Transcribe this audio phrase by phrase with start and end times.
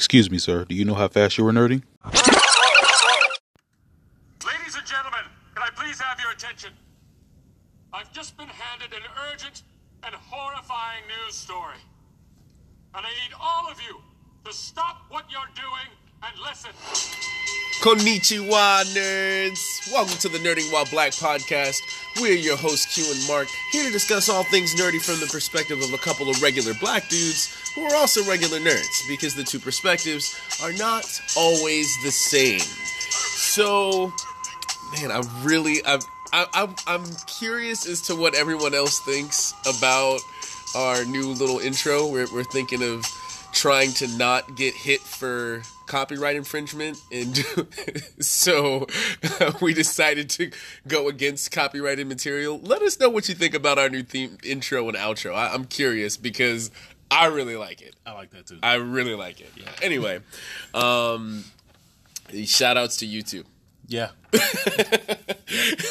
[0.00, 0.64] Excuse me, sir.
[0.64, 1.82] Do you know how fast you were nerding?
[2.06, 2.24] Ladies
[4.74, 6.70] and gentlemen, can I please have your attention?
[7.92, 9.62] I've just been handed an urgent
[10.02, 11.76] and horrifying news story.
[12.94, 14.00] And I need all of you
[14.46, 15.90] to stop what you're doing
[16.22, 16.70] and listen.
[17.82, 19.92] Konnichiwa, nerds!
[19.92, 21.82] Welcome to the Nerding While Black podcast.
[22.18, 25.80] We're your hosts, Q and Mark, here to discuss all things nerdy from the perspective
[25.80, 29.58] of a couple of regular black dudes who are also regular nerds, because the two
[29.58, 31.04] perspectives are not
[31.36, 32.60] always the same.
[32.60, 34.12] So,
[34.92, 36.00] man, I'm really, I'm,
[36.32, 40.20] I, I'm, I'm curious as to what everyone else thinks about
[40.76, 42.06] our new little intro.
[42.06, 43.06] We're, we're thinking of
[43.52, 47.36] trying to not get hit for copyright infringement and
[48.20, 48.86] so
[49.60, 50.48] we decided to
[50.86, 54.86] go against copyrighted material let us know what you think about our new theme intro
[54.88, 56.70] and outro I, i'm curious because
[57.10, 58.58] i really like it I like that too.
[58.62, 59.64] i really like it Yeah.
[59.82, 60.20] anyway
[60.74, 61.42] um
[62.44, 63.44] shout outs to youtube
[63.88, 64.10] yeah.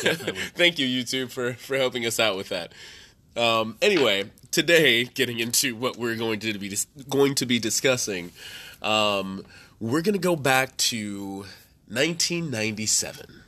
[0.01, 0.39] Definitely.
[0.55, 2.71] thank you youtube for for helping us out with that
[3.35, 8.31] um anyway today getting into what we're going to be dis- going to be discussing
[8.81, 9.43] um
[9.79, 11.45] we're going to go back to
[11.87, 13.43] 1997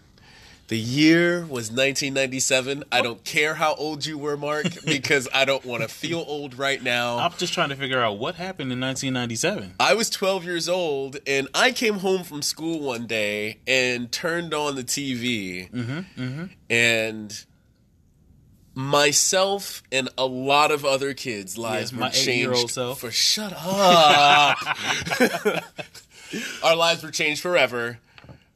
[0.68, 5.66] the year was 1997 i don't care how old you were mark because i don't
[5.66, 8.80] want to feel old right now I'm just trying to figure out what happened in
[8.80, 9.76] 1997.
[9.80, 14.54] I was 12 years old and I came home from school one day and turned
[14.54, 15.70] on the TV.
[15.72, 16.46] Mm-hmm, mm-hmm.
[16.70, 17.46] And
[18.74, 23.00] myself and a lot of other kids' lives Yeah, were changed self.
[23.02, 24.58] for shut up.
[26.64, 28.00] Our lives were changed forever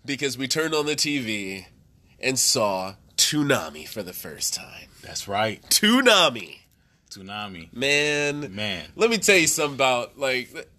[0.05, 1.65] because we turned on the TV
[2.19, 4.87] and saw Toonami for the first time.
[5.01, 5.61] That's right.
[5.69, 6.59] Toonami.
[7.09, 7.73] Tsunami.
[7.73, 8.85] Man, Man.
[8.95, 10.69] let me tell you something about like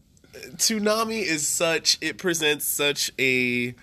[0.56, 3.74] Toonami is such it presents such a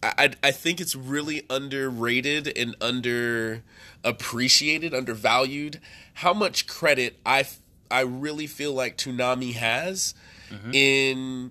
[0.00, 3.64] I, I think it's really underrated and under
[4.04, 5.80] appreciated, undervalued.
[6.14, 7.60] How much credit I f-
[7.90, 10.14] I really feel like Toonami has
[10.50, 10.70] mm-hmm.
[10.72, 11.50] in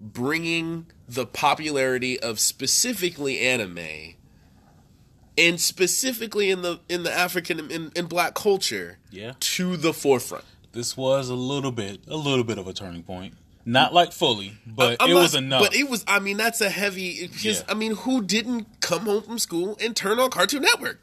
[0.00, 4.14] bringing the popularity of specifically anime
[5.38, 9.32] and specifically in the in the African in, in black culture Yeah.
[9.40, 10.44] to the forefront.
[10.72, 13.34] This was a little bit, a little bit of a turning point.
[13.66, 15.62] Not like fully, but I'm it not- was enough.
[15.62, 17.64] But it was I mean that's a heavy because Yeah.
[17.68, 21.00] I mean who didn't come home from school and turn on Cartoon Network?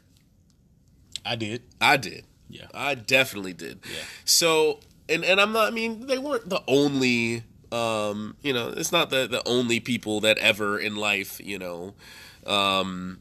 [1.24, 1.62] I did.
[1.80, 2.24] I did.
[2.48, 2.66] Yeah.
[2.74, 3.80] I definitely did.
[3.84, 4.02] Yeah.
[4.24, 8.92] So and and I'm not I mean they weren't the only um you know it's
[8.92, 11.94] not the the only people that ever in life you know
[12.46, 13.18] um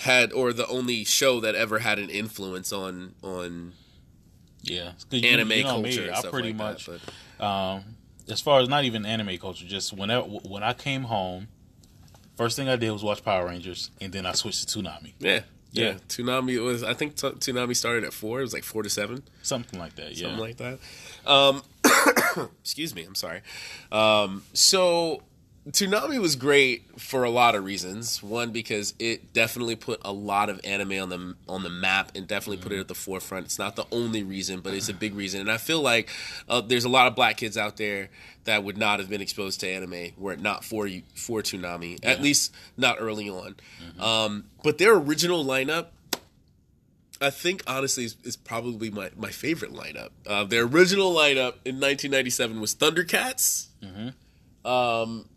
[0.00, 3.72] had or the only show that ever had an influence on on
[4.62, 7.00] yeah you- anime you know culture me, I pretty like much, that.
[7.38, 7.84] But um,
[8.28, 11.48] as far as not even anime culture, just whenever when I came home,
[12.36, 15.40] first thing I did was watch Power Rangers, and then I switched to Toonami, yeah.
[15.72, 15.94] Yeah, Yeah.
[16.08, 16.82] Toonami was.
[16.84, 18.38] I think t- Toonami started at four.
[18.40, 19.22] It was like four to seven.
[19.42, 20.12] something like that.
[20.16, 20.28] Yeah.
[20.28, 20.78] something like that.
[21.26, 21.62] Um,
[22.60, 23.40] excuse me, I'm sorry.
[23.90, 25.22] Um, so
[25.70, 28.20] Toonami was great for a lot of reasons.
[28.20, 32.26] One, because it definitely put a lot of anime on the on the map and
[32.26, 33.46] definitely put it at the forefront.
[33.46, 35.40] It's not the only reason, but it's a big reason.
[35.40, 36.08] And I feel like
[36.48, 38.10] uh, there's a lot of black kids out there
[38.44, 42.00] that would not have been exposed to anime were it not for you for Toonami.
[42.02, 43.54] At least not early on.
[44.00, 45.86] Um, but their original lineup
[47.22, 50.10] I think honestly is, is probably my, my favorite lineup.
[50.26, 53.68] Uh, their original lineup in 1997 was Thundercats.
[54.64, 55.28] Um,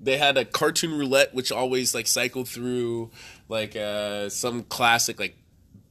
[0.00, 3.10] they had a cartoon roulette, which always like cycled through
[3.48, 5.36] like uh, some classic like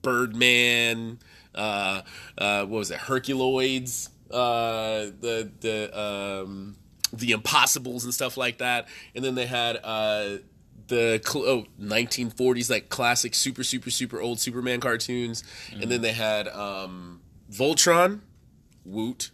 [0.01, 1.19] Birdman.
[1.55, 2.01] Uh,
[2.37, 2.99] uh, what was it?
[2.99, 4.09] Herculoids.
[4.29, 6.75] Uh, the the um,
[7.13, 8.87] the Impossibles and stuff like that.
[9.15, 10.37] And then they had uh,
[10.91, 16.47] the oh, 1940s like classic super super super old Superman cartoons, and then they had
[16.47, 17.21] um,
[17.51, 18.19] Voltron,
[18.85, 19.31] Woot,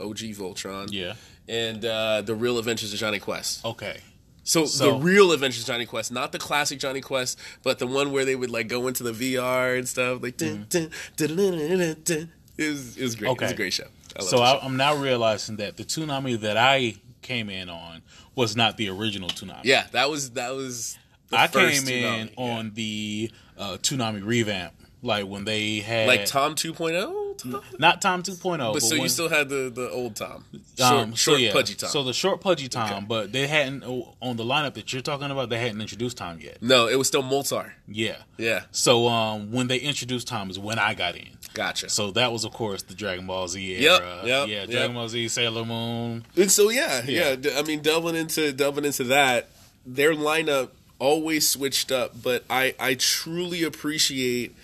[0.00, 1.14] OG Voltron, Yeah.
[1.48, 3.64] and uh, the Real Adventures of Jonny Quest.
[3.64, 3.98] Okay.
[4.42, 7.86] So, So- the real Adventures of Jonny Quest, not the classic Jonny Quest, but the
[7.86, 10.22] one where they would like go into the VR and stuff.
[10.22, 12.30] Like, dun, dun, dun, dun.
[12.56, 13.30] it was it was great.
[13.30, 13.84] It was a great show.
[14.16, 14.58] I love So I.
[14.64, 16.94] I'm now realizing that the Toonami that I
[17.30, 18.02] came in on
[18.34, 19.60] was not the original Toonami.
[19.64, 20.98] yeah, that was that was.
[21.32, 22.42] I came in Toonami, yeah.
[22.56, 27.60] on the uh, Toonami revamp, like when they had like Tom 2.0 Tom?
[27.78, 28.58] not Tom 2.0.
[28.58, 30.44] But, But, so you still had the, the old Tom.
[30.78, 31.90] Short, um, so short yeah, pudgy Tom.
[31.90, 33.04] So the short pudgy Tom, Okay.
[33.08, 35.48] but they hadn't on the lineup that you're talking about.
[35.48, 36.62] They hadn't introduced Tom yet.
[36.62, 37.72] no, it was still Moltar.
[37.88, 38.16] Yeah.
[38.38, 38.62] Yeah.
[38.70, 41.28] So um, when they introduced Tom is when I got in.
[41.52, 41.88] Gotcha.
[41.88, 44.16] So that was, of course, the Dragon Ball Z Yep, era.
[44.24, 44.70] yep, yeah, yep.
[44.70, 46.24] Dragon Ball Z, Sailor Moon.
[46.36, 47.58] And so yeah, yeah, Yeah.
[47.58, 49.48] I mean delving into delving into that,
[49.84, 50.68] their lineup
[51.00, 54.54] always switched up, but I I truly appreciate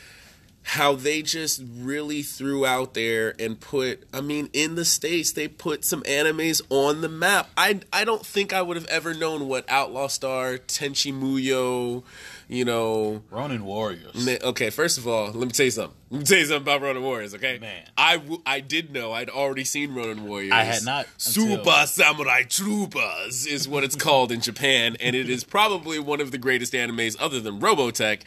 [0.70, 5.46] how they just really threw out there and put I mean in the states they
[5.46, 7.48] put some animes on the map.
[7.56, 12.02] I I don't think I would have ever known what Outlaw Star, Tenchi Muyo,
[12.48, 14.28] you know, Ronin Warriors.
[14.42, 15.96] Okay, first of all, let me tell you something.
[16.10, 17.58] Let me tell you something about Ronin Warriors, okay?
[17.58, 17.84] Man.
[17.96, 19.10] I, w- I did know.
[19.12, 20.52] I'd already seen Ronin Warriors.
[20.52, 25.28] I had not until- Super Samurai Troopers is what it's called in Japan, and it
[25.30, 28.20] is probably one of the greatest animes other than Robotech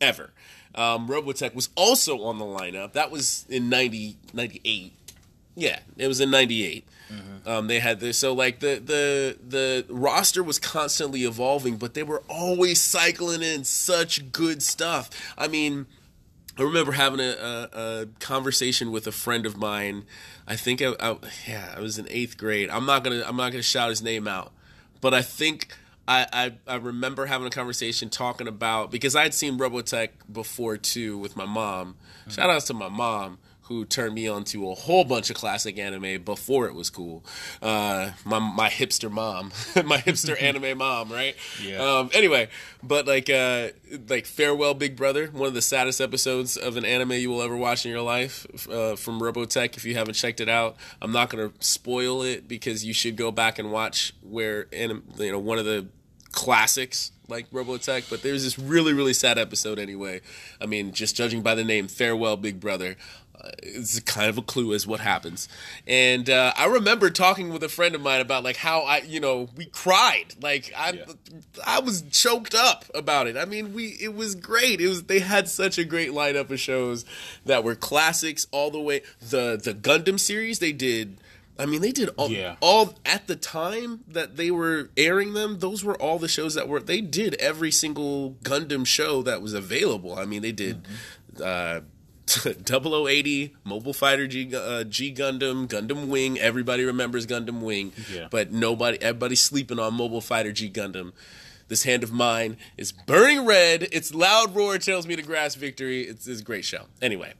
[0.00, 0.32] ever.
[0.74, 2.92] Um, Robotech was also on the lineup.
[2.92, 4.92] That was in 90, 98.
[5.56, 6.84] Yeah, it was in 98.
[7.46, 12.02] Um, they had this, so like the the the roster was constantly evolving, but they
[12.02, 15.10] were always cycling in such good stuff.
[15.36, 15.86] I mean,
[16.58, 20.04] I remember having a, a, a conversation with a friend of mine.
[20.48, 21.16] I think I, I
[21.46, 22.70] yeah, I was in eighth grade.
[22.70, 24.52] I'm not gonna I'm not gonna shout his name out,
[25.02, 25.68] but I think
[26.06, 30.76] I, I I remember having a conversation talking about because I had seen Robotech before
[30.76, 31.96] too with my mom.
[32.28, 35.78] Shout outs to my mom who turned me on to a whole bunch of classic
[35.78, 37.24] anime before it was cool.
[37.62, 39.52] Uh, my my hipster mom,
[39.84, 41.34] my hipster anime mom, right?
[41.62, 41.78] Yeah.
[41.78, 42.48] Um, anyway,
[42.82, 43.68] but like uh,
[44.08, 47.56] like farewell, Big Brother, one of the saddest episodes of an anime you will ever
[47.56, 49.76] watch in your life uh, from Robotech.
[49.76, 53.30] If you haven't checked it out, I'm not gonna spoil it because you should go
[53.30, 55.86] back and watch where anim- you know one of the
[56.32, 60.20] classics like Robotech, but there's this really, really sad episode anyway.
[60.60, 62.96] I mean, just judging by the name, Farewell, Big Brother.
[63.40, 65.48] Uh, it's kind of a clue as what happens,
[65.86, 69.20] and uh, I remember talking with a friend of mine about like how I, you
[69.20, 71.04] know, we cried, like I, Yeah.
[71.66, 73.36] I was choked up about it.
[73.36, 74.80] I mean, we, it was great.
[74.80, 77.04] It was they had such a great lineup of shows
[77.44, 79.02] that were classics all the way.
[79.20, 81.18] The the Gundam series they did.
[81.56, 82.56] I mean, they did all, Yeah.
[82.60, 85.60] all at the time that they were airing them.
[85.60, 86.80] Those were all the shows that were.
[86.80, 90.14] They did every single Gundam show that was available.
[90.18, 90.82] I mean, they did
[91.42, 91.80] uh,
[92.26, 96.38] 0080, Mobile Fighter G, uh, G Gundam, Gundam Wing.
[96.38, 98.28] Everybody remembers Gundam Wing, Yeah.
[98.30, 101.12] but nobody, everybody's sleeping on Mobile Fighter G Gundam.
[101.68, 103.84] This hand of mine is burning red.
[103.90, 106.02] Its loud roar tells me to grasp victory.
[106.02, 106.84] It's, it's a great show.
[107.00, 107.32] Anyway,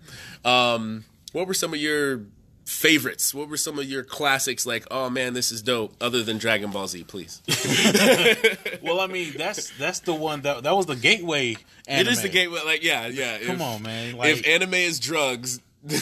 [0.45, 2.23] um, what were some of your
[2.65, 3.35] favorites?
[3.35, 4.67] What were some of your classics?
[4.67, 5.95] Like, oh man, this is dope.
[6.01, 7.43] Other than Dragon Ball Z, please.
[8.83, 11.57] Well, I mean, that's that's the one that that was the gateway.
[11.89, 12.07] Anime.
[12.07, 12.61] It is the gateway.
[12.67, 13.39] Like, yeah, yeah.
[13.39, 14.17] Come if, on, man.
[14.21, 15.97] if anime is drugs, yeah,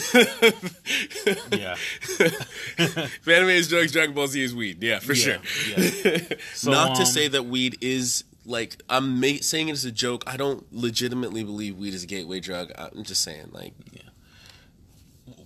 [2.09, 4.81] if anime is drugs, Dragon Ball Z is weed.
[4.81, 5.77] Yeah, for yeah, sure.
[5.77, 6.19] yeah.
[6.53, 9.91] So, Not to um, say that weed is like I'm ma- saying it as a
[9.91, 10.23] joke.
[10.25, 12.71] I don't legitimately believe weed is a gateway drug.
[12.77, 13.73] I'm just saying, like,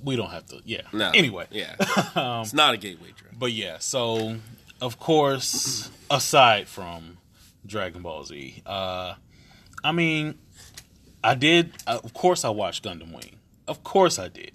[0.04, 0.62] we don't have to.
[0.66, 0.82] Yeah.
[0.94, 1.12] no.
[1.14, 1.76] Anyway, yeah,
[2.16, 3.34] Um, it's not a gateway drug.
[3.38, 4.38] But yeah, so
[4.82, 7.18] of course, aside from
[7.66, 9.16] Dragon Ball Z, uh,
[9.84, 10.36] I mean,
[11.24, 11.72] I did.
[11.86, 13.38] Uh, of course, I watched Gundam Wing.
[13.68, 14.52] Of course, I did.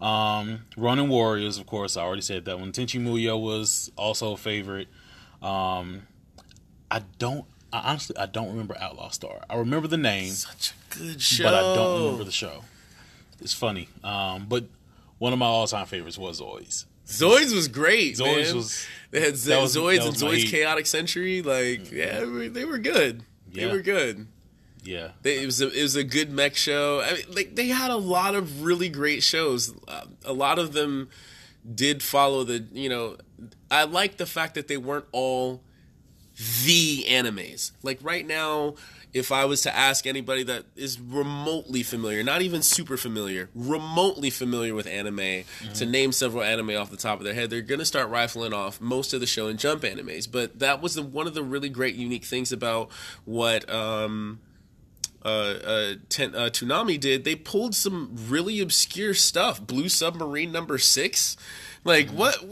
[0.00, 2.72] Um, Ronin Warriors, of course, I already said that one.
[2.72, 4.88] Tenchi Muyo was also a favorite.
[5.40, 6.02] Um,
[6.90, 7.44] I don't.
[7.72, 9.40] I honestly, I don't remember Outlaw Star.
[9.48, 11.44] I remember the name, Such a good show.
[11.44, 12.64] but I don't remember the show.
[13.40, 13.88] It's funny.
[14.04, 14.64] Um, but
[15.22, 16.84] one of my all-time favorites was Zoids.
[17.06, 18.16] Zoids was great.
[18.16, 18.56] Zoids man.
[18.56, 20.50] was- They had Z- was- Zoids and Zoids.
[20.50, 21.42] Chaotic Century.
[21.42, 23.22] Like, yeah, they were- good.
[23.52, 24.26] They were good.
[24.82, 27.00] Yeah, They, it was a, it was a good mech show.
[27.02, 29.72] I mean, like they had a lot of really great shows.
[29.86, 31.08] Uh, a lot of them
[31.72, 32.64] did follow the.
[32.72, 33.16] You know,
[33.70, 35.62] I like the fact that they weren't all
[36.64, 37.70] the animes.
[37.84, 38.74] Like right now,
[39.12, 44.30] if I was to ask anybody that is remotely familiar, not even super familiar, remotely
[44.30, 47.84] familiar with anime, to name several anime off the top of their head, they're gonna
[47.84, 50.30] start rifling off most of the Shonen Jump animes.
[50.30, 52.90] But that was the, one of the really great, unique things about
[53.24, 53.68] what.
[53.70, 54.40] Um,
[55.24, 55.28] uh,
[55.64, 59.64] uh, ten, uh, Toonami did, they pulled some really obscure stuff.
[59.64, 61.36] Blue Submarine number six,
[61.84, 62.42] like what?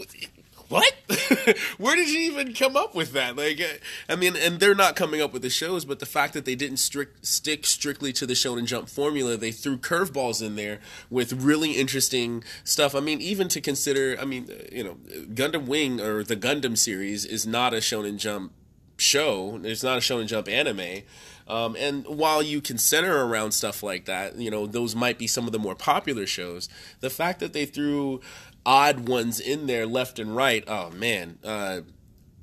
[0.71, 0.95] What?
[1.79, 3.35] Where did you even come up with that?
[3.35, 6.33] Like, uh, I mean, and they're not coming up with the shows, but the fact
[6.35, 10.55] that they didn't strict, stick strictly to the Shonen Jump formula, they threw curveballs in
[10.55, 10.79] there
[11.11, 12.95] with really interesting stuff.
[12.95, 14.95] I mean, even to consider, I mean, uh, you know,
[15.35, 18.53] Gundam Wing or the Gundam series is not a Shonen Jump
[18.97, 19.61] show.
[19.65, 21.03] It's not a Shonen Jump anime.
[21.51, 25.27] Um, and while you can center around stuff like that, you know, those might be
[25.27, 26.69] some of the more popular shows.
[27.01, 28.21] The fact that they threw
[28.65, 31.81] odd ones in there left and right, oh man, uh,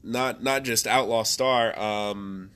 [0.04, 2.52] not not just Outlaw Star, um,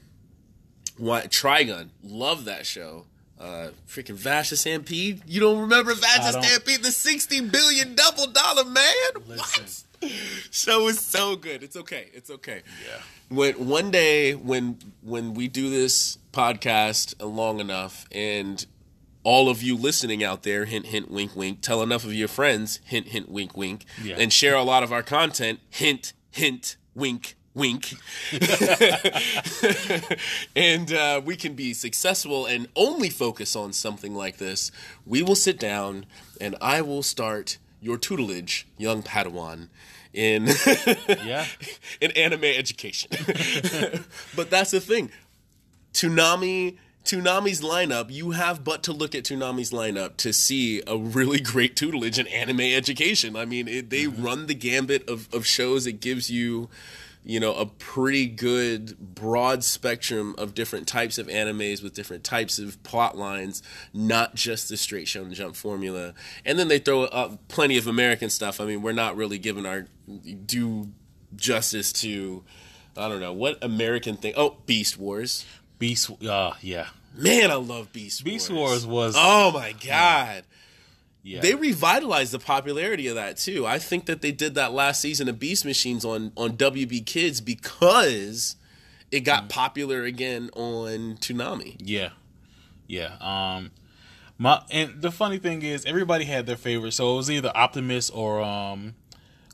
[0.98, 3.06] what Trigun, love that show.
[3.40, 5.24] Uh, freaking Vash the Stampede.
[5.26, 6.44] You don't remember Vasha don't.
[6.44, 8.94] Stampede, the sixty billion double dollar man?
[9.26, 9.64] Listen.
[9.64, 9.86] What?
[10.52, 11.64] Show is so good.
[11.64, 12.10] It's okay.
[12.14, 12.62] It's okay.
[12.88, 13.02] Yeah.
[13.30, 18.66] When one day when when we do this podcast long enough and
[19.24, 22.80] all of you listening out there, hint hint wink wink, tell enough of your friends,
[22.86, 24.16] hint hint wink wink, Yeah.
[24.18, 27.94] and share a lot of our content, hint hint wink wink.
[30.56, 34.72] and uh, we can be successful and only focus on something like this,
[35.06, 36.06] we will sit down
[36.40, 39.68] and I will start your tutelage, young Padawan,
[40.14, 40.48] in
[41.26, 41.46] Yeah.
[42.00, 43.10] in anime education.
[44.36, 45.12] but that's the thing.
[45.94, 51.40] Toonami Toonami's lineup, you have but to look at Toonami's lineup to see a really
[51.42, 53.36] great tutelage in anime education.
[53.36, 54.24] I mean, it, they mm-hmm.
[54.24, 55.88] run the gambit of, of shows.
[55.88, 56.70] It gives you,
[57.24, 62.60] you know, a pretty good broad spectrum of different types of animes with different types
[62.60, 66.14] of plot lines, not just the straight Shonen Jump formula.
[66.46, 68.62] And then they throw up plenty of American stuff.
[68.62, 69.88] I mean, we're not really giving our
[70.46, 70.92] due
[71.36, 72.44] justice to,
[72.96, 74.34] I don't know, what American thing.
[74.38, 75.46] Oh, Beast Wars.
[75.82, 76.12] Beast.
[76.24, 76.86] Uh, yeah.
[77.18, 78.34] Man, I love Beast Wars.
[78.34, 79.16] Beast Wars was.
[79.18, 80.44] Oh my god.
[81.24, 81.42] yeah.
[81.42, 83.66] They revitalized the popularity of that too.
[83.66, 87.42] I think that they did that last season of Beast Machines on on WB Kids
[87.42, 88.56] because
[89.12, 91.78] it got popular again on Toonami.
[91.80, 92.10] Yeah,
[92.88, 93.16] yeah.
[93.20, 93.72] Um,
[94.38, 96.92] my and the funny thing is, everybody had their favorite.
[96.92, 98.94] So it was either Optimus or um,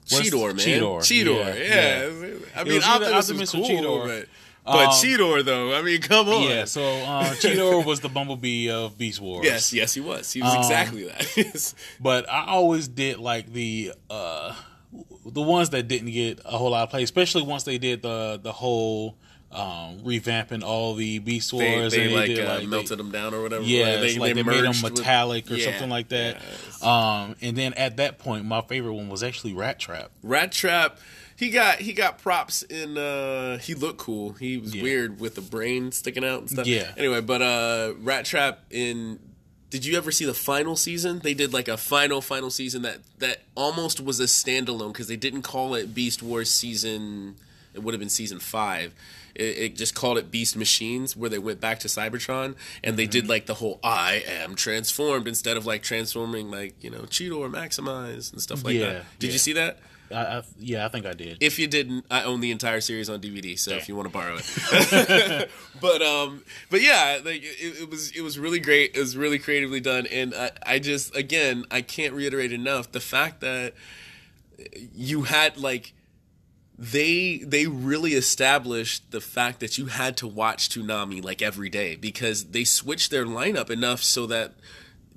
[0.05, 0.57] Cheetor, man.
[0.57, 1.69] Cheetor, Cheetor.
[1.69, 2.59] Yeah.
[2.59, 4.05] I mean, was either Optimus, Optimus was or cool, Cheetor.
[4.05, 4.29] but
[4.67, 5.73] but Um, Cheetor though.
[5.73, 6.43] I mean, come on.
[6.43, 9.45] Yeah, so uh, Cheetor was the Bumblebee of Beast Wars.
[9.45, 10.31] Yes, yes, he was.
[10.31, 11.73] He was Um, exactly that.
[11.99, 14.53] but I always did like the uh,
[15.25, 18.39] the ones that didn't get a whole lot of play, especially once they did the
[18.41, 19.17] the whole
[19.49, 21.93] um, revamping all the Beast Wars.
[21.93, 23.63] they, they and like, did, uh, they- melted them down or whatever.
[23.63, 26.41] Yeah, Or it's like they, made them merged with- metallic or Yeah, something like that.
[26.81, 27.21] yeah.
[27.23, 30.11] Um, and then at that point, my favorite one was actually Rat Trap.
[30.21, 30.99] Rat Trap.
[31.37, 32.97] He got he got props in.
[32.97, 34.33] uh He looked cool.
[34.33, 34.83] He was Yeah.
[34.83, 36.67] weird with the brain sticking out and stuff.
[36.67, 36.91] Yeah.
[36.97, 39.19] Anyway, but uh Rat Trap in.
[39.69, 41.19] Did you ever see the final season?
[41.19, 45.17] They did like a final final season that that almost was a standalone because they
[45.17, 47.35] didn't call it Beast Wars season.
[47.73, 48.93] It would have been season five.
[49.35, 53.03] It, it just called it Beast Machines, where they went back to Cybertron and they
[53.03, 53.11] Mm-hmm.
[53.11, 57.37] did like the whole "I am transformed" instead of like transforming like you know Cheetor
[57.37, 59.05] or Maximize and stuff like Yeah, that.
[59.19, 59.33] Did yeah.
[59.33, 59.77] you see that?
[60.11, 61.37] I, I, yeah, I think I did.
[61.41, 63.57] If you didn't, I own the entire series on DVD.
[63.57, 65.49] So if you want to borrow it,
[65.81, 68.95] but um, but yeah, like it, it was it was really great.
[68.95, 72.99] It was really creatively done, and I, I just again I can't reiterate enough the
[72.99, 73.73] fact that
[74.93, 75.93] you had like
[76.77, 81.95] they they really established the fact that you had to watch Toonami like every day
[81.95, 84.53] because they switched their lineup enough so that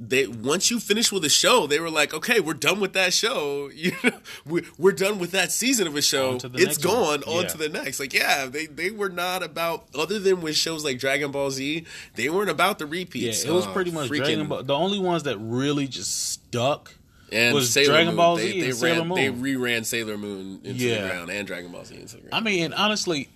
[0.02, 3.12] they once you finish with a show, they were like, okay, we're done with that
[3.12, 3.70] show.
[3.80, 6.32] You know, we, we're done with that season of a show.
[6.32, 7.20] On to the It's gone.
[7.20, 7.22] one.
[7.24, 7.48] On Yeah.
[7.48, 8.00] to the next.
[8.00, 11.84] Like, yeah, they they were not about other than with shows like Dragon Ball Z.
[12.14, 13.44] They weren't about the repeats.
[13.44, 14.62] Yeah, it was Oh, pretty much freaking- Dragon Ball.
[14.62, 16.94] The only ones that really just stuck.
[17.32, 18.16] and was Sailor Dragon Moon.
[18.16, 19.16] Ball they, Z they and Sailor ran, Moon.
[19.42, 22.34] They reran Sailor Moon into the ground and Dragon Ball Z into the ground.
[22.34, 23.28] I mean, and honestly,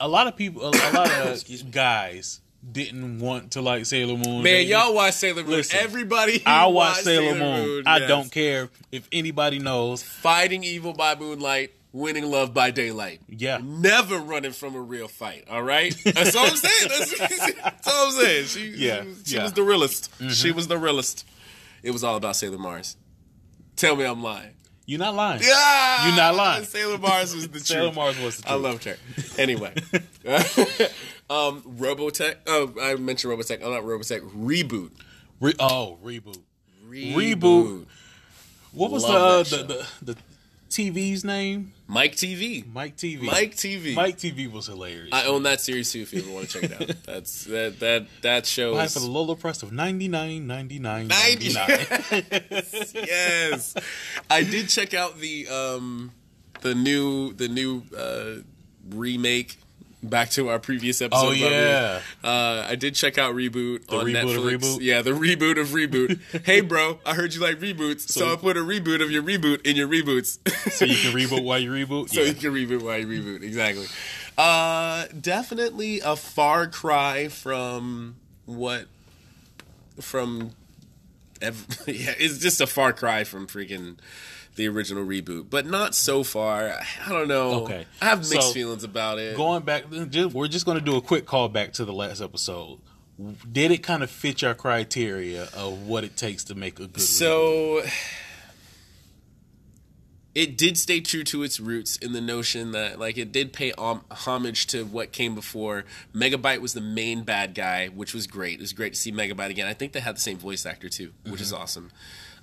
[0.00, 2.40] a lot of people, a, a lot of guys
[2.72, 4.42] didn't want to like Sailor Moon.
[4.42, 5.52] Man, They- y'all watch Sailor Moon.
[5.52, 7.82] Listen, Everybody, I watch watch Sailor, Moon.
[7.86, 8.08] I yes.
[8.08, 10.02] don't care if anybody knows.
[10.02, 13.20] Fighting evil by moonlight, winning love by daylight.
[13.28, 13.60] Yeah.
[13.62, 15.44] Never running from a real fight.
[15.50, 16.88] All right, that's all I'm saying.
[16.88, 17.18] That's,
[17.62, 18.46] that's all I'm saying.
[18.46, 19.44] She, Yeah, she, yeah.
[19.44, 20.10] was the realest.
[20.18, 20.56] She mm-hmm.
[20.56, 21.26] was the realest.
[21.82, 22.96] It was all about Sailor Mars.
[23.76, 24.54] Tell me I'm lying.
[24.86, 25.42] You're not lying.
[25.42, 26.64] Yeah, You're not lying.
[26.64, 27.96] Sailor Mars was the Sailor truth.
[27.96, 28.96] Mars was the I loved her.
[29.36, 29.74] Anyway,
[31.28, 32.36] um, Robotech.
[32.46, 33.62] Oh, I mentioned Robotech.
[33.64, 34.20] I'm not Robotech.
[34.32, 34.92] Reboot.
[35.40, 36.40] Re- oh, reboot.
[36.88, 37.14] Reboot.
[37.14, 37.86] Reboot.
[38.72, 40.16] What was the, uh, the, the the
[40.68, 41.72] TV's name?
[41.86, 42.66] Mike TV.
[42.72, 43.22] Mike TV.
[43.22, 43.94] Mike TV.
[43.94, 45.10] Mike TV was hilarious.
[45.12, 46.00] I own that series too.
[46.00, 48.94] If you ever want to check it out, that's that that that show Buy is
[48.94, 51.54] for the low price of ninety nine, ninety nine, 90.
[51.54, 52.24] ninety nine.
[52.94, 53.74] yes.
[54.28, 56.12] I did check out the um
[56.60, 58.42] the new the new uh
[58.90, 59.58] remake.
[60.08, 61.26] Back to our previous episode.
[61.26, 62.00] Oh, yeah.
[62.22, 64.78] Uh, I did check out Reboot on reboot of Reboot?
[64.80, 66.20] Yeah, the reboot of Reboot.
[66.44, 69.66] hey, bro, I heard you like reboots, so, I put a reboot of your reboot
[69.66, 70.38] in your reboots.
[70.70, 72.10] so you can reboot while you reboot.
[72.10, 72.28] so yeah.
[72.28, 73.42] you can reboot while you reboot.
[73.42, 73.86] Exactly.
[74.38, 78.86] Uh, definitely a far cry from what
[80.00, 80.52] from.
[81.42, 83.98] Ev- yeah, it's just a far cry from freaking
[84.56, 86.80] the original reboot, but not so far.
[87.06, 87.64] I don't know.
[87.64, 87.86] Okay.
[88.00, 89.36] I have mixed So, feelings about it.
[89.36, 92.80] Going back, we're just going to do a quick call back to the last episode.
[93.50, 96.94] Did it kind of fit your criteria of what it takes to make a good?
[96.94, 97.00] reboot?
[97.00, 97.82] So
[100.36, 103.72] it did stay true to its roots in the notion that like it did pay
[103.78, 105.86] hom- homage to what came before.
[106.14, 108.58] Megabyte was the main bad guy, which was great.
[108.58, 109.66] It was great to see Megabyte again.
[109.66, 111.42] I think they had the same voice actor too, which mm-hmm.
[111.42, 111.90] is awesome.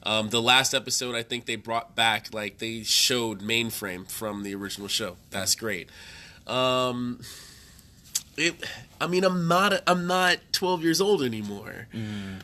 [0.06, 4.54] Um, the last episode, I think they brought back like they showed mainframe from the
[4.56, 5.16] original show.
[5.30, 5.90] That's great.
[6.46, 7.22] Um,
[8.36, 8.56] it.
[9.00, 9.82] I mean, I'm not.
[9.88, 11.88] I'm not 12 years old anymore.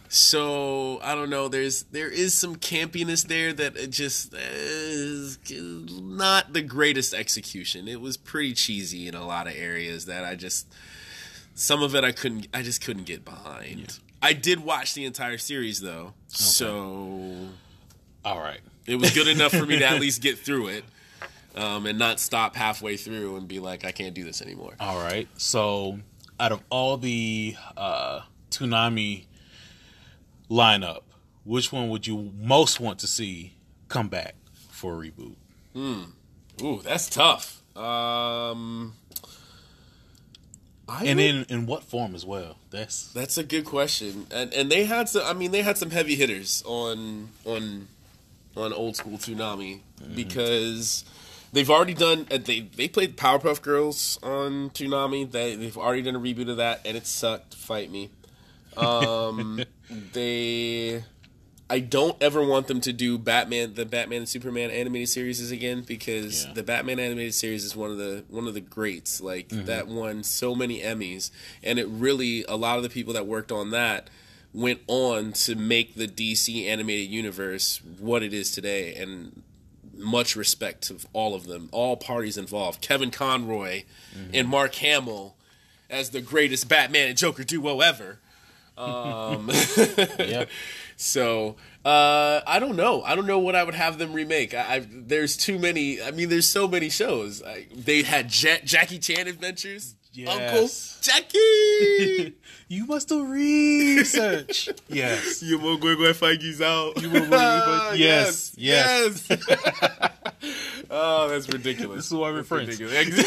[0.08, 1.48] So I don't know.
[1.48, 7.88] There's there is some campiness there that it just is not the greatest execution.
[7.88, 10.68] It was pretty cheesy in a lot of areas that I just
[11.56, 12.48] some of it I couldn't.
[12.54, 14.00] I just couldn't get behind.
[14.22, 17.48] I did watch the entire series though, so
[18.26, 20.84] all right, it was good enough for me to at least get through it.
[21.56, 24.76] Um, and not stop halfway through and be like, I can't do this anymore.
[24.80, 25.28] all right.
[25.36, 26.00] So,
[26.40, 28.22] out of all the uh,
[28.52, 29.26] Toonami
[30.50, 31.02] lineup,
[31.44, 33.56] which one would you most want to see
[33.88, 34.36] come back
[34.70, 35.36] for a reboot?
[35.74, 36.04] Hmm.
[36.62, 37.64] Ooh, that's tough.
[37.76, 38.94] Um,
[40.90, 42.58] I And would- in in what form as well?
[42.72, 45.24] That's That's a good question, and and they had some.
[45.26, 47.88] I mean, they had some heavy hitters on on
[48.58, 49.82] on old school Toonami
[50.16, 51.06] because
[51.54, 52.28] they've already done.
[52.32, 55.30] uh, They they played Powerpuff Girls on Toonami.
[55.32, 57.54] They they've already done a reboot of that, and it sucked.
[57.56, 58.10] Fight me.
[58.78, 59.64] Um,
[60.14, 61.04] they.
[61.72, 65.82] I don't ever want them to do Batman, the Batman and Superman animated series again
[65.82, 66.54] because Yeah.
[66.54, 69.22] the Batman animated series is one of the one of the greats.
[69.22, 71.30] Like that won so many Emmys,
[71.64, 74.10] and it really a lot of the people that worked on that
[74.52, 78.96] went on to make the DC animated universe what it is today.
[78.96, 79.44] And
[79.96, 82.82] much respect to all of them, all parties involved.
[82.82, 83.84] Kevin Conroy
[84.34, 85.36] and Mark Hamill
[85.90, 88.20] as the greatest Batman and Joker duo ever.
[88.78, 89.52] Um,
[90.20, 90.46] yeah.
[91.00, 93.02] so uh, I don't know.
[93.04, 94.54] I don't know what I would have them remake.
[94.54, 96.02] I, I there's too many.
[96.02, 97.42] I mean, there's so many shows.
[97.42, 99.96] I, they had ja- Jackie Chan Adventures.
[100.12, 100.28] Yes.
[100.30, 100.70] Uncle
[101.02, 102.36] Jackie.
[102.68, 104.70] you must do research.
[104.90, 105.42] yes.
[105.42, 107.02] you will go go Feige's out.
[107.02, 107.28] You will
[107.96, 109.26] Yes, yes.
[110.92, 111.96] oh, that's ridiculous.
[111.96, 112.78] This is why we're friends.
[112.78, 113.26] ridiculous.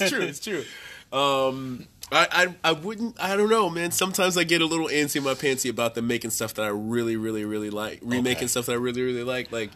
[0.00, 0.22] it's true.
[0.22, 0.64] It's true.
[1.12, 2.26] Um, I,
[2.64, 3.20] I I wouldn't.
[3.22, 3.90] I don't know, man.
[3.90, 6.68] Sometimes I get a little antsy in my pantsy about them making stuff that I
[6.68, 8.00] really, really, really like.
[8.02, 8.46] Remaking Okay.
[8.46, 9.50] stuff that I really, really like.
[9.50, 9.70] Like,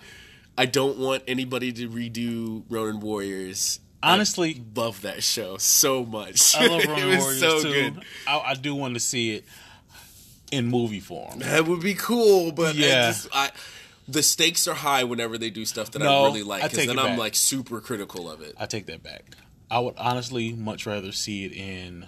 [0.56, 3.80] I don't want anybody to redo Ronin Warriors.
[4.02, 6.54] Honestly, I love that show so much.
[6.54, 7.72] I love Ronin was Warriors so too.
[7.72, 8.04] good.
[8.26, 9.44] I, I do want to see it
[10.52, 11.40] in movie form.
[11.40, 13.06] That would be cool, but I Yeah.
[13.08, 13.50] just I.
[14.10, 16.86] The stakes are high whenever they do stuff that No, I really like, I because
[16.86, 17.18] then I'm back.
[17.18, 18.54] like super critical of it.
[18.58, 19.36] I take that back.
[19.70, 22.06] I would honestly much rather see it in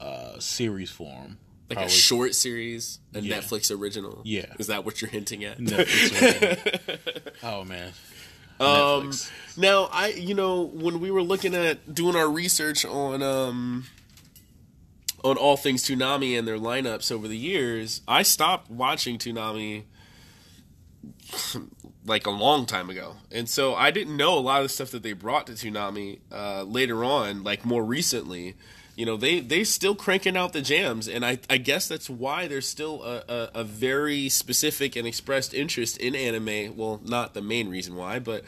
[0.00, 1.38] uh, series form.
[1.68, 3.38] Like Probably a short series, a Yeah.
[3.38, 4.22] Netflix original.
[4.24, 4.46] Yeah.
[4.58, 5.58] is that what you're hinting at?
[5.58, 6.22] Netflix
[6.92, 7.28] original.
[7.42, 7.92] oh man.
[8.60, 8.66] Um,
[9.10, 9.30] Netflix.
[9.58, 13.86] now I, you know, when we were looking at doing our research on um
[15.24, 19.84] on all things Toonami and their lineups over the years, I stopped watching Toonami
[22.04, 24.90] like a long time ago, and so I didn't know a lot of the stuff
[24.92, 28.54] that they brought to Toonami uh, later on, like more recently.
[28.96, 32.48] You know, they they still cranking out the jams, and I I guess that's why
[32.48, 36.76] there's still a, a, a very specific and expressed interest in anime.
[36.78, 38.44] Well, not the main reason why, but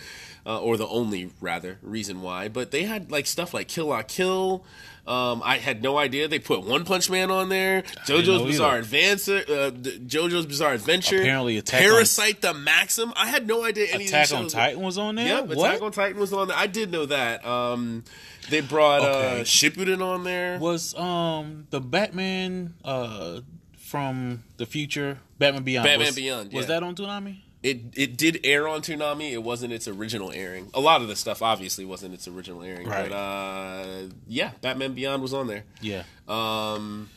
[0.46, 2.48] uh, or the only rather reason why.
[2.48, 4.64] But they had like stuff like Kill La Kill.
[5.08, 7.82] Um, I had no idea they put One Punch Man on there.
[8.06, 8.76] JoJo's Bizarre.
[8.78, 11.16] Adventure, uh, JoJo's Bizarre Adventure.
[11.18, 13.12] Apparently Attack on- Parasyte the Maxim.
[13.16, 15.26] I had no idea any Attack on Titan was on there.
[15.26, 15.70] Yep, what?
[15.70, 16.56] Attack on Titan was on there.
[16.56, 17.44] I did know that.
[17.46, 18.04] Um,
[18.50, 19.40] they brought Okay.
[19.40, 20.58] uh, Shippuden on there.
[20.58, 23.40] was um the Batman uh
[23.76, 25.84] from the future Batman Beyond?
[25.86, 27.38] Batman was, Beyond, was that on Toonami?
[27.62, 29.32] It it did air on Toonami.
[29.32, 30.70] It wasn't its original airing.
[30.74, 32.86] A lot of the stuff obviously wasn't its original airing.
[32.86, 33.08] Right.
[33.10, 33.86] But uh,
[34.28, 35.64] yeah, Batman Beyond was on there.
[35.80, 36.04] Yeah.
[36.28, 37.08] Um,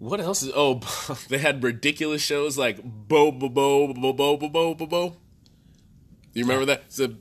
[0.00, 0.50] what else is?
[0.54, 0.80] Oh,
[1.28, 5.16] they had ridiculous shows like Bo Bo Bo Bo Bo Bo Bo Bo Bo.
[6.34, 6.82] You remember that?
[6.86, 7.14] It's a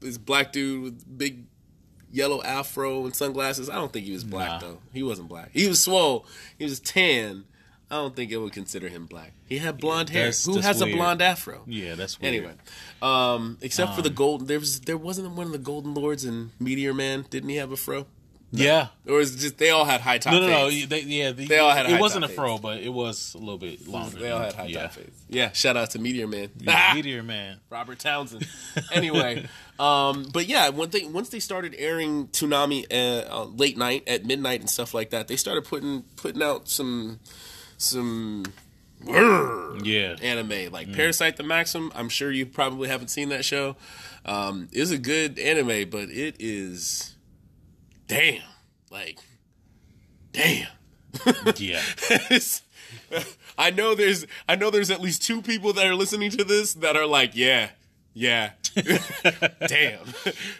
[0.00, 1.44] this black dude with big
[2.10, 3.70] yellow afro and sunglasses.
[3.70, 4.58] I don't think he was black Nah.
[4.68, 4.78] though.
[4.92, 5.50] He wasn't black.
[5.54, 6.26] He was swole.
[6.58, 7.44] He was tan.
[7.92, 9.34] I don't think it would consider him black.
[9.46, 10.22] He had blonde hair.
[10.22, 10.94] that's- Who that's has weird.
[10.94, 11.62] a blonde afro?
[11.66, 12.34] Yeah, that's weird.
[12.34, 12.54] Anyway,
[13.02, 16.52] um, except for the golden, there was there wasn't one of the Golden Lords and
[16.58, 17.26] Meteor Man.
[17.28, 18.06] Didn't he have a fro?
[18.50, 18.88] Yeah.
[19.08, 20.70] Or is it just they all had high top No, no, no.
[20.70, 23.58] They, yeah, the, They all had It wasn't a fro, but it was a little
[23.58, 24.18] bit longer.
[24.18, 24.82] They all had high yeah.
[24.82, 25.24] top fades.
[25.28, 26.50] Yeah, shout out to Meteor Man.
[26.58, 27.60] Yeah, Meteor Man.
[27.70, 28.46] Robert Townsend.
[28.92, 29.46] anyway,
[29.78, 34.24] um, but yeah, when they once they started airing Toonami uh, uh, late night at
[34.26, 37.20] midnight and stuff like that, they started putting putting out some
[37.82, 38.44] some
[39.04, 40.16] Yeah.
[40.22, 41.90] anime like Parasyte the Maxim.
[41.94, 43.76] I'm sure you probably haven't seen that show.
[44.24, 47.16] Um, it's a good anime, but it is
[48.06, 48.42] damn
[48.90, 49.18] like
[50.32, 50.68] damn.
[51.56, 51.82] Yeah.
[53.58, 56.74] I know there's I know there's at least two people that are listening to this
[56.74, 57.70] that are like, yeah,
[58.14, 58.50] yeah,
[59.68, 60.00] damn,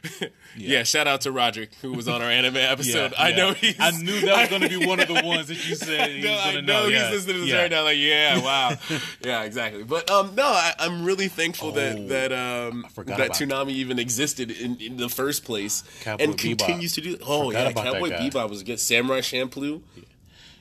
[0.56, 0.82] yeah.
[0.84, 3.12] Shout out to Roderick who was on our anime episode.
[3.12, 3.36] Yeah, I yeah.
[3.36, 3.76] know he's.
[3.78, 6.22] I knew that was going to be one of the ones that you said he
[6.22, 6.82] No, was I know know.
[6.84, 7.10] he's yeah.
[7.10, 7.62] listening to this yeah.
[7.62, 7.84] right now.
[7.84, 8.76] Like, yeah, wow,
[9.22, 9.82] yeah, exactly.
[9.84, 14.50] But um, no, I, I'm really thankful Oh, that that um that Toonami even existed
[14.50, 16.58] in, in the first place Cowboy and Bebop.
[16.58, 17.16] continues to do.
[17.26, 18.10] Oh yeah, Cowboy.
[18.10, 18.80] Bebop was good.
[18.80, 19.82] Samurai Champloo.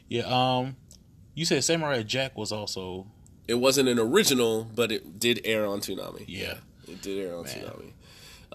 [0.08, 0.24] Yeah.
[0.24, 0.76] Um,
[1.36, 3.08] you said Samurai Jack was also.
[3.48, 6.24] It wasn't an original, but it did air on Toonami.
[6.28, 6.56] Yeah.
[6.92, 7.92] It did air on Toonami.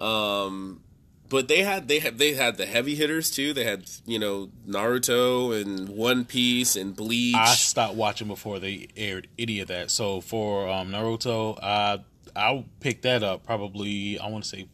[0.03, 0.81] Um,
[1.29, 3.53] but they had they had they had the heavy hitters too.
[3.53, 7.35] They had you know Naruto and One Piece and Bleach.
[7.35, 9.91] I stopped watching before they aired any of that.
[9.91, 11.99] So for um, Naruto, I
[12.35, 14.67] I picked that up probably I want to say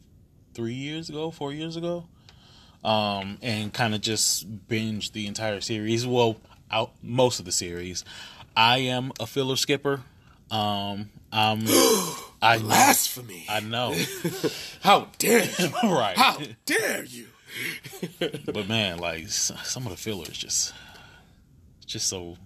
[0.54, 2.06] three years ago, four years ago,
[2.84, 6.06] um, and kind of just binged the entire series.
[6.06, 6.38] Well,
[6.70, 8.06] out most of the series.
[8.56, 10.02] I am a filler skipper.
[10.52, 11.62] Um, I'm
[12.44, 13.46] I know, Blasphemy!
[13.50, 13.96] I know,
[14.82, 15.70] How dare you?
[15.84, 16.18] right?
[16.18, 17.28] How dare you?
[18.20, 20.74] But man, like some of the fillers just
[21.86, 22.38] just so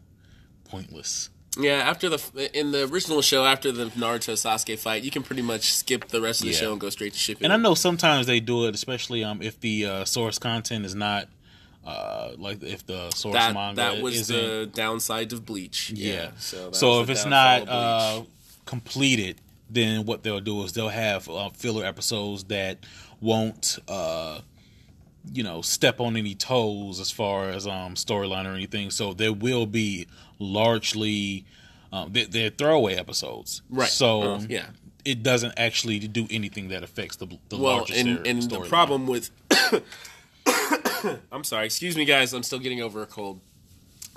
[0.65, 1.29] pointless.
[1.59, 5.41] Yeah, after the in the original show, after the Naruto Sasuke fight, you can pretty
[5.41, 6.59] much skip the rest of the Yeah.
[6.59, 7.45] show and go straight to shipping.
[7.45, 10.93] And I know sometimes they do it, especially um if the uh, source content is
[10.93, 11.27] not
[11.85, 15.89] uh like if the source that manga that was isn't the downside of Bleach.
[15.91, 16.31] yeah.
[16.37, 18.21] so So, that was if the it's not uh
[18.65, 22.79] completed, then what they'll do is they'll have uh, filler episodes that
[23.19, 24.39] won't uh
[25.33, 28.89] you know step on any toes as far as um storyline or anything.
[28.91, 30.07] So there will be
[30.39, 31.45] largely
[31.91, 33.89] um, they're, they're throwaway episodes, Right.
[33.89, 34.67] So Uh, yeah.
[35.05, 38.47] it doesn't actually do anything that affects the the well, larger and story- and the
[38.57, 38.67] storyline.
[38.69, 39.31] problem with
[41.31, 42.33] I'm sorry, excuse me, guys.
[42.33, 43.39] I'm still getting over a cold.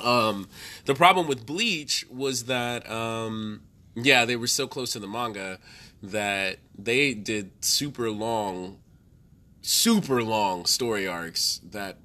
[0.03, 0.49] Um,
[0.87, 3.61] the problem with Bleach was that, um,
[3.95, 5.59] yeah, they were so close to the manga
[6.03, 8.79] that they did super long,
[9.63, 11.99] super long story arcs that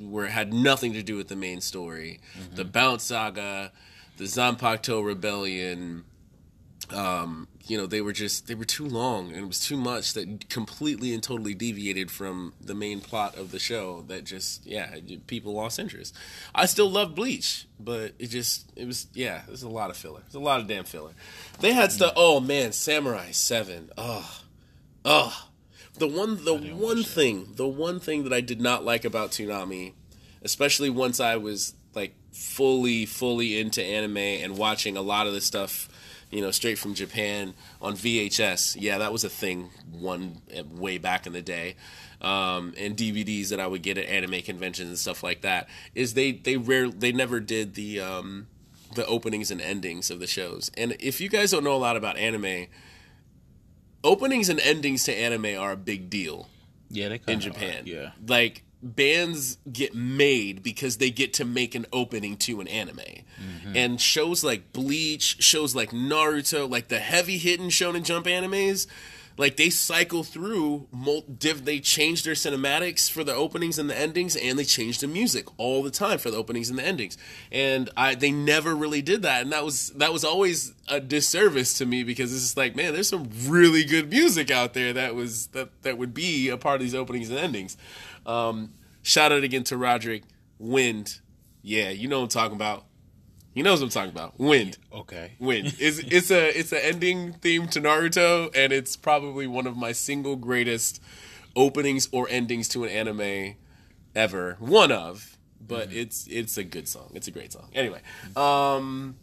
[0.00, 2.20] were had nothing to do with the main story.
[2.38, 2.54] Mm-hmm.
[2.56, 3.72] The Bount Saga,
[4.16, 6.04] the Zanpakuto Rebellion,
[6.92, 10.12] um, you know, they were just they were too long and it was too much
[10.12, 14.04] that completely and totally deviated from the main plot of the show.
[14.06, 14.96] That just yeah,
[15.26, 16.14] people lost interest.
[16.54, 20.20] I still love Bleach, but it just it was yeah, there's a lot of filler.
[20.20, 21.12] There's a lot of damn filler.
[21.60, 22.12] They had stuff.
[22.16, 23.90] Oh man, Samurai Seven.
[23.98, 24.42] Oh,
[25.04, 25.48] oh.
[25.98, 29.94] The one the one thing the one thing that I did not like about Toonami,
[30.42, 35.40] especially once I was like fully fully into anime and watching a lot of the
[35.40, 35.88] stuff
[36.30, 38.76] you know, straight from Japan on VHS.
[38.78, 41.76] Yeah, that was a thing one eh, way back in the day.
[42.20, 45.68] Um, and DVDs that I would get at anime conventions and stuff like that.
[45.94, 48.48] Is they they rare they never did the um,
[48.94, 50.70] the openings and endings of the shows.
[50.76, 52.66] And if you guys don't know a lot about anime,
[54.02, 56.48] openings and endings to anime are a big deal
[56.90, 57.84] yeah, they in Japan.
[57.84, 58.10] are, yeah.
[58.26, 62.98] Like bands get made because they get to make an opening to an anime.
[62.98, 63.76] Mm-hmm.
[63.76, 68.86] And shows like Bleach, shows like Naruto, like the heavy hitting Shonen Jump animes,
[69.38, 70.88] like they cycle through
[71.62, 75.46] they change their cinematics for the openings and the endings and they change the music
[75.58, 77.18] all the time for the openings and the endings.
[77.52, 81.74] And I they never really did that and that was that was always a disservice
[81.78, 85.14] to me because it's just like, man, there's some really good music out there that
[85.14, 87.76] was that that would be a part of these openings and endings.
[88.26, 90.24] Um, shout out again to Roderick.
[90.58, 91.20] Wind.
[91.62, 92.84] Yeah, you know what I'm talking about.
[93.54, 94.38] He knows what I'm talking about.
[94.38, 94.76] Wind.
[94.92, 95.32] Okay.
[95.38, 95.74] Wind.
[95.78, 99.92] It's it's a it's an ending theme to Naruto, and it's probably one of my
[99.92, 101.00] single greatest
[101.54, 103.54] openings or endings to an anime
[104.14, 104.56] ever.
[104.58, 105.98] One of, but Mm-hmm.
[105.98, 107.10] it's it's a good song.
[107.14, 107.68] It's a great song.
[107.74, 108.00] Anyway,
[108.36, 109.16] um,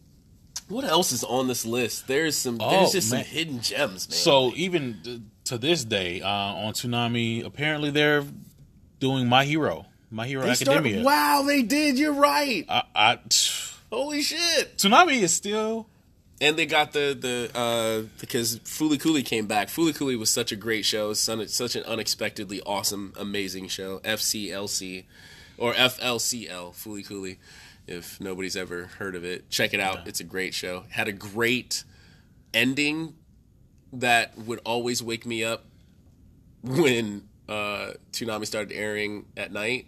[0.68, 2.08] what else is on this list?
[2.08, 3.24] There's some Oh, there's just man.
[3.24, 4.16] some hidden gems, man.
[4.18, 8.24] So even to this day, uh, on Toonami, apparently they're
[9.04, 11.04] doing My Hero, My Hero They started- Academia.
[11.06, 12.00] wow, they did.
[12.00, 12.66] You're right.
[12.68, 13.20] I, I,
[13.92, 14.78] Holy shit.
[14.78, 15.88] Toonami is still
[16.42, 19.68] And they got the the uh, because Fooly Cooley came back.
[19.68, 24.00] Fooly Cooley was such a great show, such, such an unexpectedly awesome, amazing show.
[24.00, 25.04] FCLC.
[25.58, 27.38] or FLCL, Fooly Cooley.
[27.86, 29.98] If nobody's ever heard of it, check it out.
[29.98, 30.04] Yeah.
[30.08, 30.86] It's a great show.
[30.90, 31.84] Had a great
[32.54, 33.14] ending
[33.92, 35.66] that would always wake me up
[36.64, 39.88] when uh, Toonami started airing at night.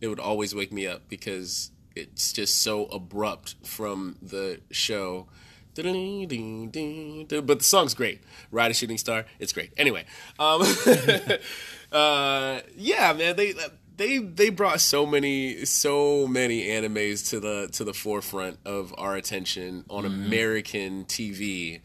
[0.00, 5.28] It would always wake me up because it's just so abrupt from the show.
[5.74, 8.22] But the song's great.
[8.50, 9.24] Ride a Shooting Star.
[9.38, 9.72] It's great.
[9.76, 10.04] Anyway,
[10.38, 10.62] um,
[11.92, 13.54] uh, yeah, man, they
[13.96, 19.16] they they brought so many so many animes to the to the forefront of our
[19.16, 21.80] attention on American TV.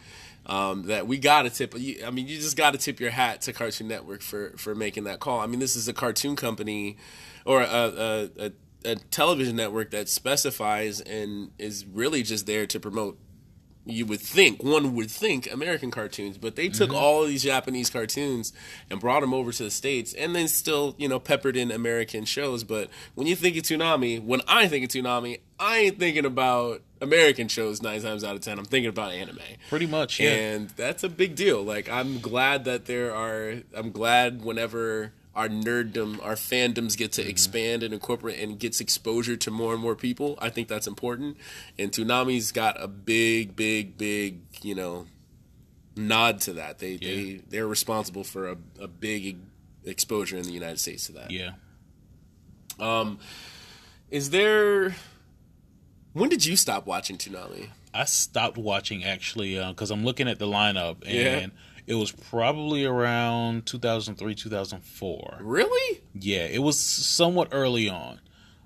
[0.50, 1.78] Um, that we got to tip.
[1.78, 4.74] you- I mean, you just got to tip your hat to Cartoon Network for for
[4.74, 5.42] making that call.
[5.42, 6.96] I mean, this is a cartoon company
[7.46, 8.52] or a, a, a,
[8.86, 13.20] a television network that specifies and is really just there to promote
[13.90, 17.90] you would think one would think American cartoons, but they took all of these Japanese
[17.90, 18.52] cartoons
[18.90, 22.26] and brought them over to the states, and then still you know peppered in American
[22.26, 22.64] shows.
[22.66, 26.82] But when you think of tsunami, when I think of tsunami, I ain't thinking about
[27.02, 28.58] American shows nine times out of ten.
[28.60, 29.40] I'm thinking about anime.
[29.70, 30.32] Pretty much, yeah.
[30.32, 31.64] And that's a big deal.
[31.64, 33.56] Like I'm glad that there are.
[33.76, 39.38] I'm glad whenever our nerddom, our fandoms get to expand and incorporate and gets exposure
[39.38, 40.36] to more and more people.
[40.42, 41.38] I think that's important.
[41.78, 45.06] And Toonami's got a big, big, big, you know,
[45.96, 46.80] nod to that.
[46.80, 49.38] They they they're responsible for a, a big
[49.86, 51.30] exposure in the United States to that.
[51.32, 51.52] yeah.
[52.80, 53.20] Um,
[54.12, 54.96] is there?
[56.18, 57.70] When did you stop watching Toonami?
[57.94, 61.48] I stopped watching actually because I'm looking at the lineup and Yeah.
[61.86, 65.38] it was probably around 2003, 2004.
[65.42, 66.02] Really?
[66.20, 68.20] Yeah, it was somewhat early on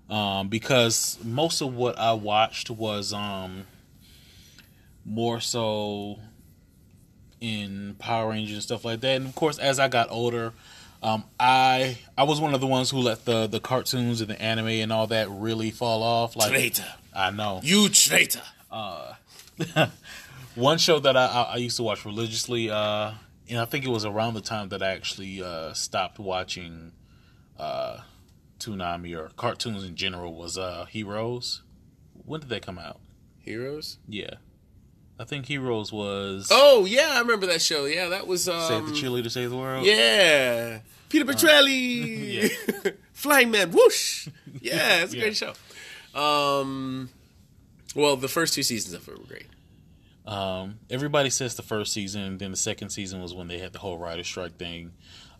[0.09, 3.65] um, because most of what I watched was um,
[5.03, 6.19] more so
[7.41, 9.17] in Power Rangers and stuff like that.
[9.17, 10.53] And of course, as I got older,
[11.03, 14.41] um, I I was one of the ones who let the the cartoons and the
[14.41, 16.35] anime and all that really fall off.
[16.35, 16.85] Like Traitor!
[17.13, 18.41] I know You traitor!
[20.55, 23.11] one show that I, I, I used to watch religiously, uh,
[23.49, 26.93] and I think it was around the time that I actually uh, stopped watching
[27.59, 27.99] uh,
[28.59, 31.61] Toonami or cartoons in general was uh, Heroes.
[32.25, 32.99] When did they come out?
[33.39, 33.97] Heroes.
[34.07, 34.35] Yeah,
[35.19, 37.85] I think Heroes was Oh yeah, I remember that show.
[37.85, 39.85] Yeah, that was um, Save the Cheerleader, Save the World.
[39.85, 42.51] Yeah, Peter Petrelli,
[43.13, 44.27] Flying Man, whoosh.
[44.61, 45.21] Yeah, it's a Yeah.
[45.23, 45.53] great show.
[46.15, 47.09] Um,
[47.95, 49.47] well, the first two seasons of it were great.
[50.25, 53.79] Um, everybody says the first season, then the second season was when they had the
[53.79, 54.91] whole writer strike thing.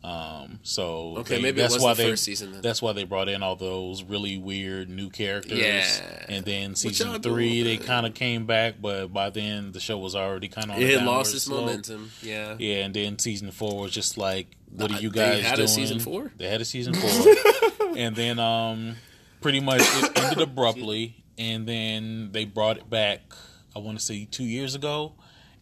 [0.04, 2.60] Um, so Okay, they- maybe that's why the they, season.
[2.62, 5.60] That's why they brought in all those really weird new characters.
[5.60, 6.26] Yeah.
[6.28, 10.16] and then season three they kind of came back, but by then the show was
[10.16, 11.66] already kind of on It had lost its slope.
[11.68, 12.10] momentum.
[12.24, 12.56] Yeah.
[12.58, 15.58] Yeah, and then season four was just like, what are you they guys had a
[15.58, 15.68] doing?
[15.68, 16.32] season four?
[16.36, 17.36] They had a season four,
[17.96, 18.96] and then um,
[19.42, 23.22] pretty much it ended abruptly, and then they brought it back.
[23.76, 25.14] I want to say two years ago.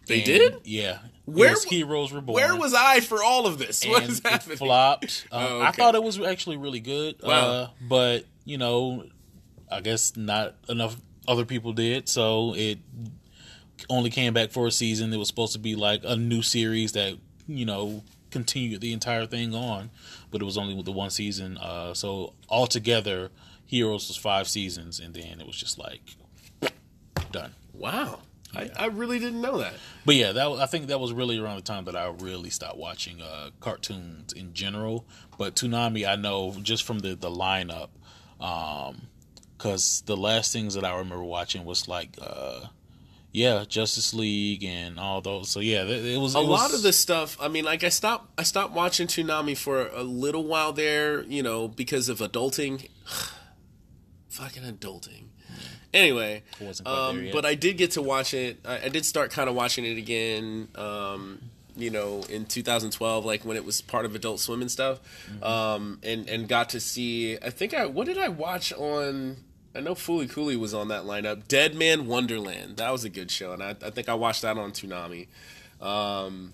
[0.07, 0.55] They And, did?
[0.63, 0.99] Yeah.
[1.25, 2.33] Where It was Heroes Reborn.
[2.33, 3.81] Where was I for all of this?
[3.83, 4.57] and What is it happening?
[4.57, 5.27] flopped.
[5.31, 7.17] Uh, Oh, I thought it was actually really good.
[7.21, 7.47] Wow.
[7.51, 9.05] Uh, but you know,
[9.71, 10.95] I guess not enough
[11.27, 12.79] other people did, so it
[13.89, 15.13] only came back for a season.
[15.13, 17.13] It was supposed to be like a new series that
[17.47, 19.91] you know continued the entire thing on,
[20.31, 21.57] but it was only with the one season.
[21.59, 23.29] Uh, so altogether,
[23.69, 26.01] Heroes was five seasons, and then it was just like
[27.31, 27.53] done.
[27.73, 28.19] Wow,
[28.55, 29.73] I, I really didn't know that.
[30.05, 32.77] But yeah, that I think that was really around the time that I really stopped
[32.77, 35.05] watching uh, cartoons in general.
[35.37, 37.89] But Toonami, I know just from the the lineup,
[39.57, 42.61] because the last things that I remember watching was like, uh,
[43.31, 45.49] yeah, Justice League and all those.
[45.49, 47.83] So yeah, it, it was a it was- lot of the stuff i mean like
[47.83, 52.17] i stopped i stopped watching Toonami for a little while there you know because of
[52.19, 52.89] adulting
[54.29, 55.23] fucking adulting
[55.93, 56.43] anyway
[56.85, 59.85] um, but i did get to watch it I, I did start kind of watching
[59.85, 61.39] it again um,
[61.75, 64.99] you know in 2012 like when it was part of adult swim and stuff
[65.31, 65.43] Mm-hmm.
[65.43, 69.37] um, and and got to see i think i what did i watch on
[69.75, 71.47] I know Fooly Cooley was on that lineup.
[71.47, 72.77] Dead Man Wonderland.
[72.77, 75.27] That was a good show, and I, I think I watched that on Toonami.
[75.79, 76.53] Um,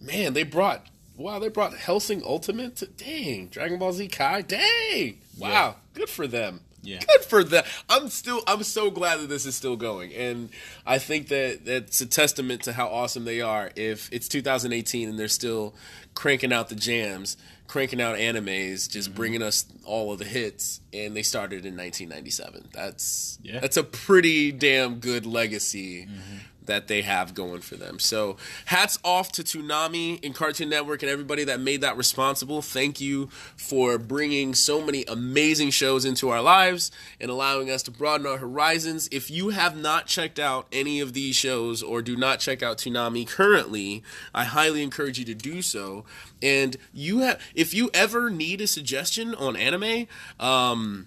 [0.00, 0.84] man, they brought
[1.16, 2.76] wow, they brought Hellsing Ultimate.
[2.76, 4.42] To, dang, Dragon Ball Z Kai.
[4.42, 5.74] Dang, wow, Yeah.
[5.94, 6.60] good for them.
[6.82, 7.00] Yeah.
[7.04, 7.64] Good for them.
[7.88, 10.50] I'm still I'm so glad that this is still going, and
[10.86, 13.70] I think that that's a testament to how awesome they are.
[13.74, 15.74] If it's 2018 and they're still
[16.14, 19.16] cranking out the jams, cranking out animes, just Mm-hmm.
[19.16, 22.68] bringing us all of the hits, and they started in 1997.
[22.72, 23.58] That's Yeah.
[23.58, 26.36] that's a pretty damn good legacy Mm-hmm.
[26.66, 27.98] That they have going for them.
[27.98, 32.62] So hats off to Toonami and Cartoon Network and everybody that made that responsible.
[32.62, 33.26] Thank you
[33.56, 38.38] for bringing so many amazing shows into our lives and allowing us to broaden our
[38.38, 39.08] horizons.
[39.12, 42.78] If you have not checked out any of these shows or do not check out
[42.78, 44.02] Toonami currently,
[44.34, 46.04] I highly encourage you to do so.
[46.42, 50.06] And you have if you ever need a suggestion on anime,
[50.38, 51.06] um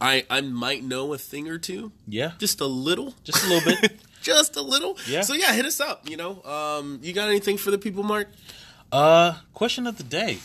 [0.00, 1.90] I I might know a thing or two.
[2.06, 3.14] Yeah, Just a little.
[3.24, 4.00] just a little bit.
[4.28, 4.96] just a little.
[5.06, 5.22] Yeah.
[5.22, 6.08] So yeah, hit us up.
[6.08, 8.28] You know, um, you got anything for the people, Mark?
[8.92, 10.38] uh, question of the day.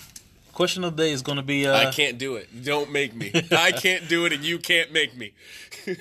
[0.54, 1.68] Question of the day is going to be.
[1.68, 2.64] Uh, I can't do it.
[2.64, 3.32] Don't make me.
[3.52, 5.34] I can't do it, and you can't make me.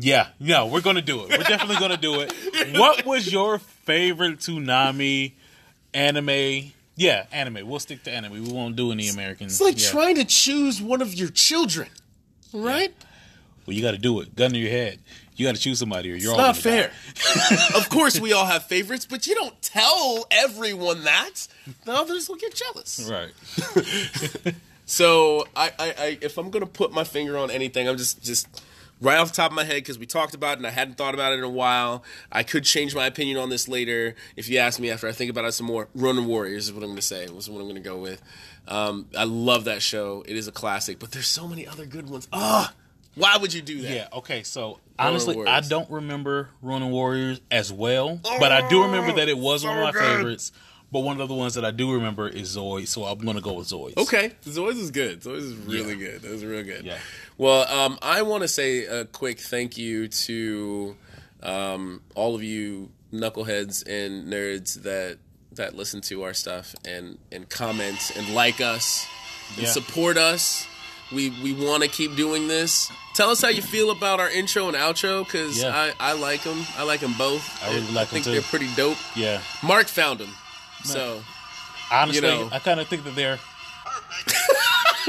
[0.00, 1.30] Yeah, no, we're going to do it.
[1.30, 2.32] We're definitely going to do it.
[2.78, 5.32] What was your favorite tsunami
[5.92, 6.72] anime?
[6.94, 7.66] Yeah, anime.
[7.66, 8.32] We'll stick to anime.
[8.32, 9.46] We won't do any American.
[9.46, 9.90] It's like yeah.
[9.90, 11.88] trying to choose one of your children,
[12.52, 12.94] right?
[13.66, 14.36] Well, you got to do it.
[14.36, 15.00] Gun to your head.
[15.38, 16.90] You got to choose somebody, or you're It's all not fair.
[17.74, 21.46] of course, we all have favorites, but you don't tell everyone that.
[21.84, 23.08] The others will get jealous.
[23.10, 24.54] Right.
[24.90, 28.48] So I, I, I if I'm gonna put my finger on anything, I'm just just
[29.02, 30.94] right off the top of my head because we talked about it and I hadn't
[30.96, 32.02] thought about it in a while.
[32.32, 35.30] I could change my opinion on this later if you ask me after I think
[35.30, 35.88] about it some more.
[35.94, 37.28] Ronin Warriors is what I'm gonna say.
[37.28, 38.22] Was what I'm gonna go with.
[38.66, 40.24] Um, I love that show.
[40.26, 42.26] It is a classic, but there's so many other good ones.
[42.32, 42.72] Ah,
[43.14, 43.94] why would you do that?
[43.94, 44.08] Yeah.
[44.14, 44.42] Okay.
[44.42, 49.38] So honestly, I don't remember Ronin Warriors as well, but I do remember that it
[49.38, 50.02] was one of my good.
[50.02, 50.52] favorites.
[50.90, 53.52] But one of the ones that I do remember is Zoid, so I'm gonna go
[53.52, 53.98] with Zoid.
[53.98, 55.20] Okay, Zoids is good.
[55.20, 56.12] Zoids is really Yeah.
[56.12, 56.22] good.
[56.22, 56.82] That was real good.
[56.84, 56.96] Yeah.
[57.36, 60.96] Well, um, I want to say a quick thank you to
[61.42, 65.18] um, all of you knuckleheads and nerds that
[65.52, 69.06] that listen to our stuff and and comment and like us
[69.56, 69.70] and Yeah.
[69.72, 70.66] support us.
[71.12, 72.90] We we want to keep doing this.
[73.14, 75.74] Tell us how you feel about our intro and outro because Yeah.
[75.74, 76.64] I, I like them.
[76.76, 77.42] I like them both.
[77.64, 78.32] I really like 'em think too.
[78.32, 78.98] they're pretty dope.
[79.16, 79.40] Yeah.
[79.62, 80.30] Mark found them.
[80.84, 81.22] So
[81.90, 82.48] Honestly, You know.
[82.52, 83.38] I kind of think that they're.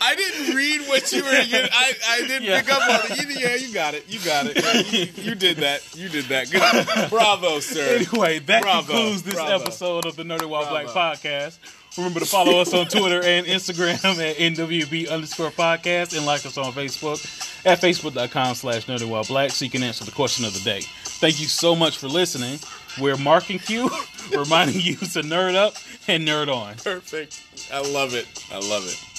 [0.00, 1.30] I didn't read what you were.
[1.30, 1.70] Getting.
[1.72, 2.60] I I didn't Yeah.
[2.62, 3.22] pick up on it.
[3.22, 4.04] You, yeah, you got it.
[4.08, 4.56] You got it.
[4.56, 5.82] Yeah, you, you did that.
[5.96, 6.50] You did that.
[6.50, 7.10] Good.
[7.10, 7.98] Bravo, sir.
[8.10, 8.86] Anyway, that Bravo.
[8.92, 9.64] concludes this Bravo.
[9.64, 11.58] episode of the Nerding While Black podcast.
[12.00, 16.56] Remember to follow us on Twitter and Instagram at NWB underscore podcast and like us
[16.56, 17.20] on Facebook
[17.66, 20.80] at facebook.com slash Nerdy Black so you can answer the question of the day.
[20.80, 22.58] Thank you so much for listening.
[22.98, 23.90] We're Mark and Q,
[24.30, 25.74] reminding you to nerd up
[26.08, 26.76] and nerd on.
[26.76, 27.42] Perfect.
[27.70, 28.26] I love it.
[28.50, 29.09] I love it.